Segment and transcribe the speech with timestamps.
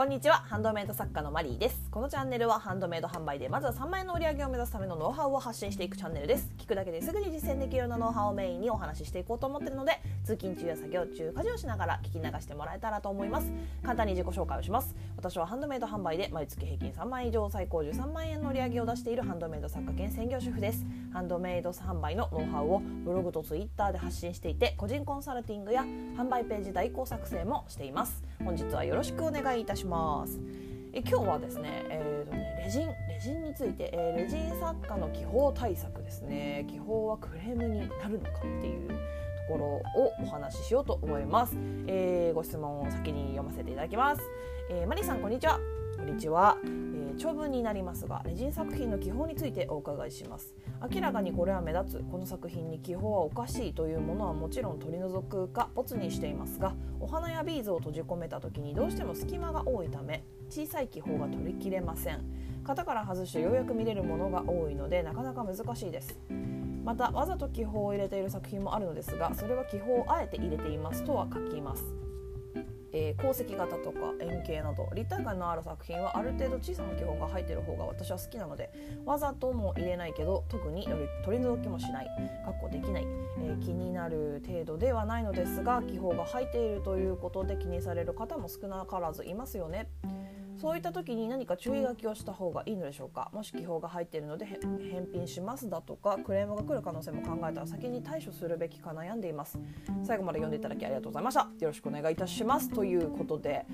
[0.00, 0.36] こんにちは。
[0.36, 1.78] ハンドメイド作家のマリーです。
[1.90, 6.50] このチャンネルはハンドメイド販売でまずは3万円の売り上げを目指すためのノウハウを発信していくチャンネルです。
[6.56, 13.52] 聞くだけですぐに実践できるようなノウハウをメインにお話ししていこうと思っているので通勤中や作業中家事をしながら聞き流してもらえたらと思います。
[13.82, 14.96] 簡単に自己紹介をします。
[15.18, 20.86] 私はハンドメイド販売で毎月平均3万円以上最高13万円の売り上げを出しているハンドメイド作家兼専業主婦です。
[21.12, 25.82] ハンドメイド販売のノウハウをブログとツイッターで発信していて個人コンサルティングや
[26.16, 28.29] 販売ページ代行作成もしています。
[28.44, 30.40] 本日はよろしくお願いいたします。
[30.92, 36.66] え今日はですね,、えーとねレジンレジンについて、えー、レジン作家の気泡対策ですね。
[36.68, 38.94] 気泡はクレームになるのかっていうと
[39.52, 39.64] ころ
[40.02, 44.22] をお話ししようと思います、えー、ご質問を先に読ませていただきます、
[44.70, 45.79] えー、マリさんこんにちは。
[46.00, 50.54] こんにちは、えー、長文になりますがレジン作品の基本についてお伺いします。
[50.90, 52.04] 明らかにこれは目立つ。
[52.10, 62.24] この作品に気泡はおかしいというものはもちろん取り除くかボツにしていますがお花やビーズを閉じ込めた時にどうしても隙間が多いため小さい気泡が取りきれません。
[62.64, 66.18] 型から外してようやく見れるものが多いのでなかなか難しいです。
[66.82, 72.09] またわざと気泡を入れている作品もあるのですがそれは気泡をあえて入れていますとは書きます。
[72.92, 78.70] えー、鉱石型とか円形など立体感のある作品はある程度小さな気泡が入っている方が私は好きなので
[79.04, 80.88] わざとも入れないけど特に
[81.24, 82.08] 取り除きもしない
[82.44, 83.04] 確保できない、
[83.42, 89.88] えー、気になる程度ではないのですが気泡が入っているということで気にされる方も少なからずいますよね。
[90.60, 93.30] そういった時に何か注意書きをした方がいいのでしょうか？
[93.32, 94.58] もし気泡が入っているので返
[95.10, 99.58] 品しますだとかクレームが来る可能性も考えたら先に対処するべきか悩んでいます。
[100.04, 101.40] 最後まで読んでいただきありがとうございました。
[101.40, 102.68] よろしくお願いいたします。
[102.68, 103.64] ということで、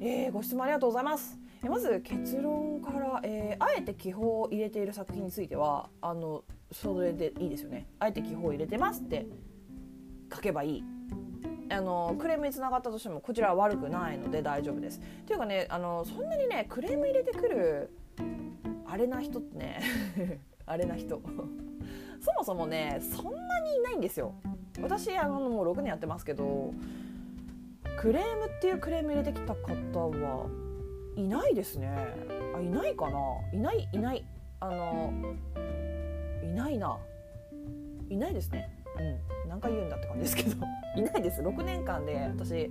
[0.00, 1.38] えー、ご質問ありがとうございます。
[1.64, 7.86] えまず結論から、えー、あえて気泡を入れている作品についてはあのそれでいいですよね。
[8.00, 9.26] あえて気泡を入れてますって
[10.34, 10.84] 書けばいい。
[10.84, 10.91] あ
[11.82, 15.00] のクレームにつながったとしてもこちらは悪くないので大丈夫です。
[15.00, 17.90] っていうかねあのそんなにねクレーム入れてくる
[18.86, 19.80] あれな人ってね
[20.66, 21.20] あれな人
[22.20, 24.34] そもそもねそんなにいないんですよ。
[24.80, 26.72] 私あのもう6年やってますけど
[27.98, 30.46] クレームっていうクレーム入れてきた方は
[31.16, 31.90] いないですね。
[32.56, 33.18] あいないかな
[33.52, 34.24] いないいない
[34.60, 35.12] あの
[36.42, 36.98] いないな
[38.08, 38.68] いないですね。
[38.98, 40.56] うん何回言うんだって感じですけど。
[40.96, 41.42] いないです。
[41.42, 42.70] 6年間で私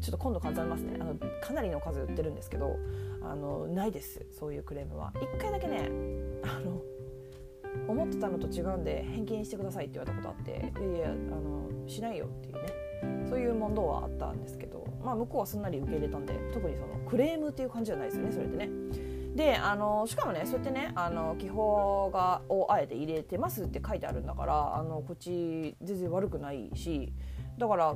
[0.00, 0.96] ちょっと今度数えますね。
[1.00, 2.76] あのかなりの数売ってるんですけど
[3.22, 4.26] あのないです。
[4.32, 5.12] そういうクレームは。
[5.14, 5.88] 1回だけね
[6.42, 6.82] あの
[7.86, 12.60] 思ってたのと違うんで返金してくださいって言われたことあっていやいやあのしないよっていうね。
[13.28, 18.70] そういう問答はあったんですけど、まあ、向こうはすんなり受け入れたんで特にそのクレームっていう感じじゃないですよねそれでね。
[19.36, 27.12] であのしかもねそうやってねあの気泡がをあえて入れてますって書いてあるんだからあのこっち全然悪くないし
[27.58, 27.94] だから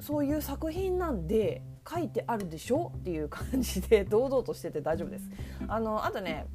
[0.00, 5.28] そういう作品なんで書いてあるでしょっていう感じで堂々としてて大丈夫です。
[5.66, 6.46] あのあとね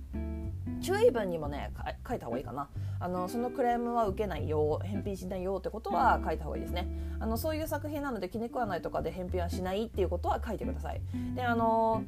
[0.81, 1.72] 注意文にもね
[2.07, 2.69] 書いた方がいいかな。
[3.00, 6.88] あのそのクレームは受けないよ返品しないよってことは書いた方がいいですね。
[7.19, 11.01] あのそういう作品なので気に食わないとかで返品はしないっていうことは書いてください。
[11.35, 12.03] であの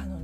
[0.00, 0.20] あの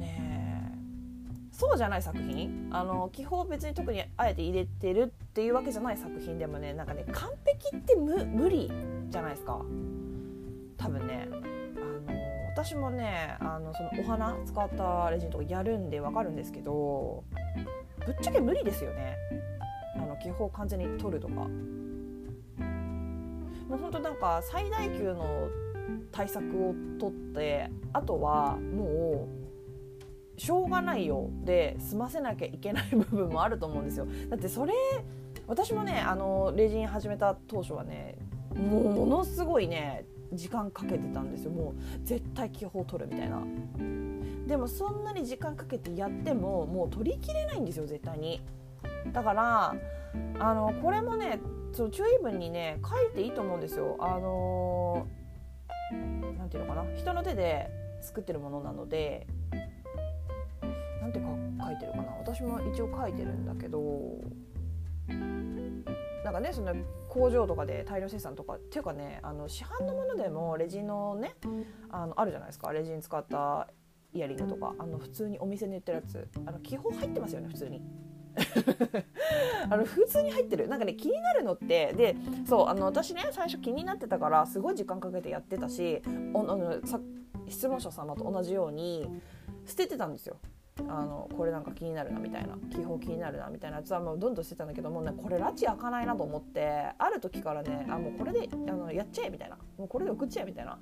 [1.59, 2.69] そうじゃない作品？
[2.71, 8.71] あの基本別に特にあえて入れてるっていうわけじゃない作品でもねなんかね完璧って無理
[9.09, 9.61] じゃないですか。
[10.77, 11.43] 多分ねあの
[12.55, 17.25] 私もねあのそのお花使ったレジンとかやるんで分かるんですけど
[18.07, 19.17] ぶっちゃけ無理ですよね。
[19.97, 21.35] あの気泡完全に取るとか。
[21.35, 21.49] も
[23.75, 25.49] うほんとなんか最大級の
[26.13, 29.48] 対策を取ってあとはもう
[30.39, 34.07] しょうがないよで済ませなきゃいけない部分もあると思うんですよ。
[34.31, 34.73] だってそれ
[35.47, 38.17] 私もねあのレジン始めた当初はね
[38.55, 41.51] もうものすごいね時間かけてたんですよ。
[41.51, 43.43] もう絶対気泡取るみたいな。
[44.47, 48.41] でもそんなに時間かけてやってももう取りきれないんですよ絶対に。
[49.13, 49.75] だから
[50.39, 51.41] あのこれもね
[51.73, 53.97] その注意文にね書いていいと思うんですよ。
[53.99, 55.07] あの
[56.39, 56.97] 何て言うのかな。
[56.97, 57.71] 人の手で
[58.01, 59.27] 作ってるものなので。
[61.79, 62.13] てるかな。
[62.19, 63.81] 私も一応書いてるんだけど
[66.25, 66.75] なんかねその
[67.09, 71.35] 工場とかで大量生産とかっていうかねあの市販のものでもレジのね
[71.91, 72.73] あのあるじゃないですか。
[72.73, 73.69] レジン使った
[74.13, 74.75] イヤリングとか。
[74.79, 76.29] あの普通にお店に売ってるやつ。
[76.47, 77.83] あの基本入ってますよね普通に。
[79.71, 80.69] あの普通に入ってる。
[80.69, 82.17] なんかね気になるのってで
[82.47, 86.03] そうあの私ね最初気になってたからすごい時間かけてやってたし
[86.35, 87.01] おあのさ
[87.49, 89.09] 質問者様と同じように
[89.67, 90.37] 捨ててたんですよ。
[90.87, 99.57] あのこれなんか気になるなみたいな気泡気になるなみたいなやつはもうどんどんしてたんだけどもうねこれ拉致開かないなと思ってある時からねあもうこれであのやっちゃえみたいな。
[99.77, 100.79] もうこれで送っちゃえみたいな。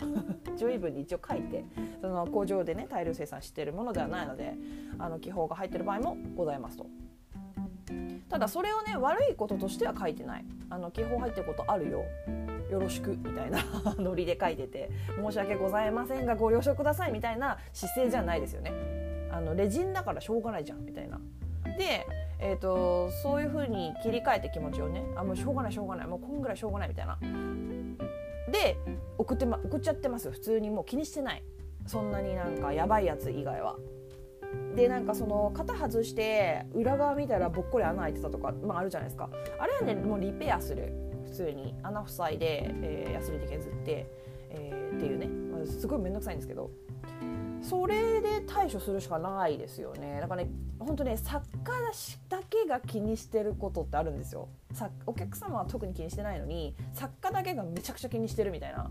[0.58, 1.64] 注意文に一応書いて
[2.00, 4.54] その工場でね大量生産してるものではないので
[4.98, 6.86] あの気泡が入ってる場合もございますと。
[8.28, 10.44] ただそれをね悪いこととしては書いてない。
[10.70, 12.04] あの気泡入ってることあるよ。
[12.70, 13.60] よろしくみたいな。
[13.98, 14.90] ノリで書いてて。
[15.16, 18.72] 申し訳ございませんがご了承くださいみたいな姿勢じゃないですよね。
[19.36, 21.20] あのレジンだからしょうがないじゃんみたいな。
[21.78, 22.06] で、
[22.38, 27.18] えーと、そういう風に切り替えて気持ちをねあもうしょうがないしょうがないもうこんぐらいしょうがないみたいな。
[28.50, 28.78] で
[29.18, 31.42] 送って、ま、送っちゃってます普通にもう気にしてない。
[31.86, 33.76] そんなになんかやばいやつ以外は。
[34.74, 39.28] でなんかその型外して裏側見たらぼっこり穴開いてたとか、まあ、あるじゃないですか。
[39.58, 40.92] あれはねもうリペアする。
[41.24, 41.74] 普通に。
[41.82, 44.06] 穴塞いで、えー、ヤスリで削って、
[44.50, 46.70] えー、っていうね、まあ、すごい面倒くさいんですけど。
[47.68, 50.20] それで対処するしかないですよね。
[50.20, 51.72] だからね本当ね作家
[52.28, 54.48] だけが気にしてることってあるんですよ。
[55.06, 58.90] お客様は特に気にしてないのに作家だけがめちゃくちゃ気にしてるみたいな。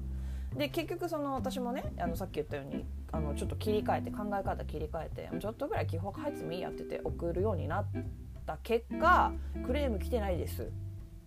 [0.58, 7.86] で結局その私もねあのさっき言ったようにあのちょっと切り替えて考え方切り替えてちょっとぐらい基本書いてもいいやってて送るようになっ
[8.46, 9.34] た結果
[9.66, 10.70] クレーム来てないです。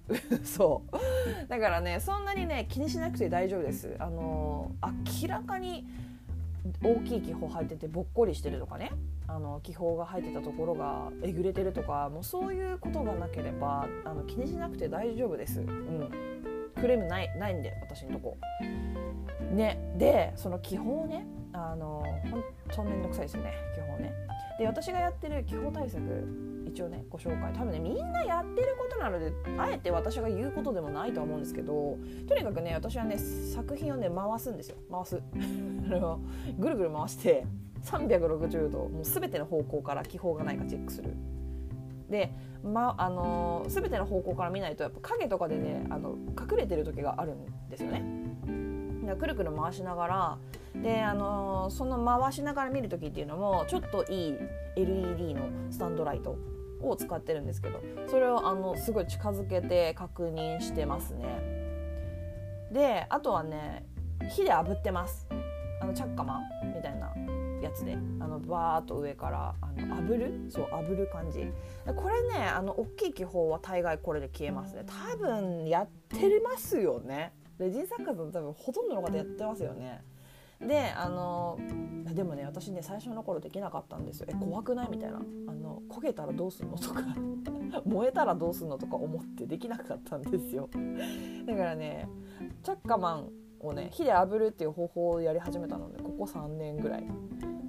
[0.45, 1.49] そう。
[1.49, 3.95] だからねそんなにね気にしなくて大丈夫です。
[3.99, 4.73] あの
[5.23, 5.87] 明らかに
[6.83, 8.93] 大きい気泡入っててぼっこりしてるとかね
[9.27, 15.61] あの気泡が入ってたところがえぐれてるとかもうそういうことがなければあの気にしなくて大丈夫です。
[15.61, 16.11] うん
[16.81, 18.37] クレームないないんで私のとこ。
[19.53, 24.13] ねでその気泡ねあの本当面倒くさいですよね気泡ね。
[24.59, 26.03] で私がやってる気泡対策
[26.69, 27.53] 一応ねご紹介。
[27.53, 34.77] 多分ねみんなやってることなのであえて私が言うことでもないとは思うんですけどとにかくね私はね作品をね回すんですよ。
[34.91, 35.21] 回す。
[36.59, 37.47] ぐるぐる回して
[37.85, 41.15] 360度もう全ての方向から気泡がないかチェックする。
[42.09, 42.33] で、
[42.63, 48.03] まあのー、全ての方向から見ないとやっぱ影とかでねあの隠れてる時があるんですよね。
[49.19, 50.39] くるくる回しながら
[50.75, 54.37] で、あのー、その回しながら見る時っていうのもちょっといい
[54.77, 56.37] LED のスタンドライト
[56.81, 61.25] を使ってるんですけどそれをあのすごい近づけて確認してますね。
[62.73, 63.85] であとはね
[64.31, 65.27] 火で炙ってます。
[65.81, 67.15] あのチャッカマンみたいな
[67.63, 67.97] やつで。
[68.21, 70.51] あのバーッと上からあの炙る？
[70.51, 71.51] そう炙る感じ。
[71.87, 74.85] これねあの大きい気泡は大概これで消えますね。
[74.87, 77.33] 多分やってますよね。
[77.59, 80.03] レジン作家さん多分ほとんどの方やってますよね。
[80.61, 81.59] であの
[82.15, 84.27] でもね私ね最初の頃できなかったんですよ。
[84.31, 84.89] え怖くない？
[84.91, 85.19] みたいな。
[85.19, 86.77] あの焦げたらどうすんの？
[86.77, 87.03] とか。
[87.85, 88.77] 燃えたらどうすんの？
[88.79, 90.69] とか思ってできなかったんですよ。
[91.47, 92.09] だからね
[92.63, 97.07] チャッカマンをね火で炙るっていう方法をやり始めたのでここ3年ぐらい。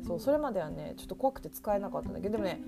[0.08, 2.62] そうそれまではねちょっと怖くて使えなかったんだけどでもね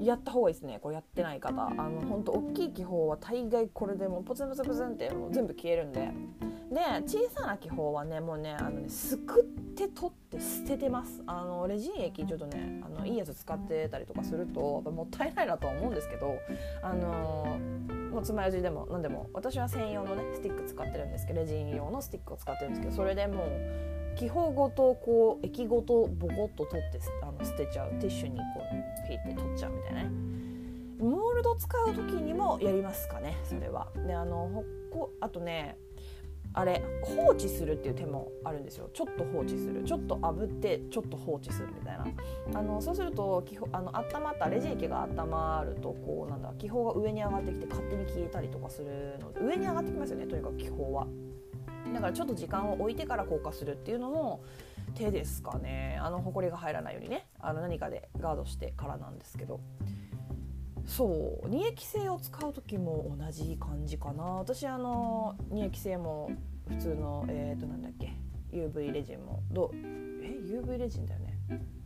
[0.00, 0.78] やった方がいいですね。
[0.82, 1.68] これやってない方。
[1.68, 6.12] あの本当大きい気泡は大概これでもうポツンポツンポツンってもう全部消えるんで。
[6.72, 11.22] で小さな気泡はねもうねあのねすくって取って捨ててます。
[11.26, 16.34] あのレジン液ちょっとねあのいいやつ使ってたりとかするともったいないなとは思うんですけど
[16.82, 17.58] あの
[18.10, 27.90] もう爪楊枝でも何でも私は専用のねスティック使ってるんですけどレジン用のスティックを使ってるんですけどそれでもう気泡ごとこう液ごとボコッと取ってあの捨てちゃう。
[27.92, 30.10] ティッシュにこうピッて取っちゃうみたいなね。
[30.98, 33.88] モールド使う時にもやりますかねそれは。
[34.06, 35.76] であのほこあとね
[36.54, 38.90] あれ放置するっていう手もあるんですよ。
[38.92, 39.84] ちょっと放置する。
[39.84, 42.06] ちょっと炙ってちょっと放置するみたいな。
[42.54, 51.06] あのそうすると気あの温まったレジ液が温まるとこうなんだ気泡が上に上がってきて勝手に消えたりとかするので上に上がってきますよねとにかく気泡は。
[51.92, 54.44] だからちょっと時間を置いてから硬化するっていうのも
[54.94, 55.98] 手ですかね。
[56.02, 57.26] あの埃が入らないようにね。
[57.40, 59.60] あの何かでガードしてからなんですけど。
[60.84, 61.48] そう。
[61.48, 64.24] 二液性を使う時も同じ感じかな。
[64.24, 66.30] 私あの二液性も
[66.68, 68.12] 普通のえっ、ー、となんだっけ
[68.52, 69.70] UV レジンもどう
[70.22, 71.38] え UV レジンだよね。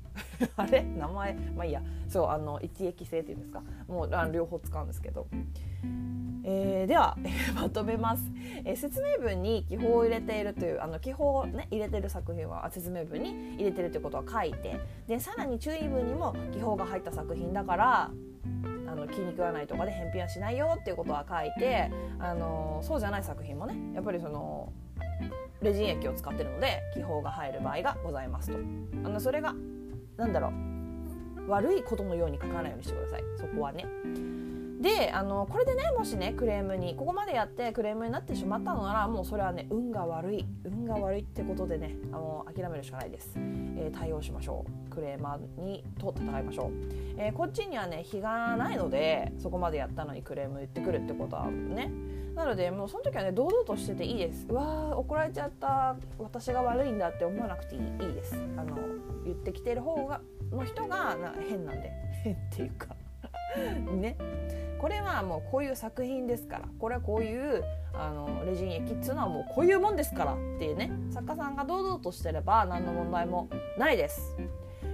[0.56, 0.83] あれ？
[0.83, 1.35] 名前？
[1.56, 1.83] まあいいや。
[2.09, 3.62] そうあの一液性っていうんですか？
[3.88, 5.26] もうあ両方使うんですけど、
[6.45, 7.16] えー、では、
[7.54, 8.23] まとめます、
[8.64, 14.78] えー、説明文に気泡を入れているというあの気泡をね入れてる作品は説明文に入れてるということは書いて。
[15.06, 18.11] でさらに注意文にも気泡が入った作品だから
[18.88, 24.73] あの気に食わないとかで返品はしないよっていうことは書いてあのそうじゃない作品もねやっぱりその
[25.62, 28.59] レジン液を使ってるので気泡が入る場合がございますと
[29.05, 29.55] あのそれが
[30.16, 33.87] 何だろう悪いことのように書かないようにしてくださいそこはね。
[34.80, 40.47] であのこれでねもしねクレームにここまでやってクレームになってしまったのならもうそれはね運が悪い。
[40.64, 44.90] 運が悪いってことでねあの諦めるしかないです、えー、対応しましょう。
[44.90, 46.73] クレーマーにと戦いましょう、
[47.18, 51.90] えー、こっちにはね非がないのでそこまでやったのにクレーム言ってくるってことはね。
[52.35, 54.47] なのでもうその時はね堂々としてていいです。
[54.50, 55.97] うわー怒られちゃった。
[56.18, 58.35] 私が悪いんだって思わなくていいいいです。
[58.59, 58.76] あの
[59.25, 60.21] 言ってきてる方が
[60.52, 61.90] の人がな変なんで。
[62.23, 62.95] 変っていうか。
[63.97, 64.16] ね。
[64.80, 67.62] これはもうこういう作品ですからこれはこういう
[67.95, 74.37] あのレジン液っつうのはもうこういうもんですからっていうね作家さんが堂々としてれば何の問題もないです。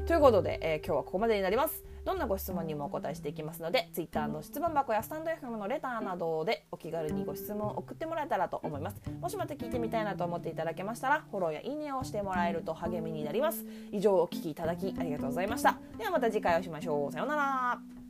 [0.06, 1.84] ということで、えー、今日はここまでになります。
[2.04, 9.00] どんなご質問にもお答えしていきますので Twitter の質問箱やスタンド FM のレターなどでお気軽にご質問を送ってもらえたらと思います。
[9.20, 13.64] もしまた聞いてみたいなと思っていただけましたらフォローやいいねをしてもらえると励みになります。
[13.92, 15.78] 以上お聞きいただきありがとうございました。
[15.96, 17.12] ではまた次回お会いしましょう。
[17.12, 18.01] さようなら。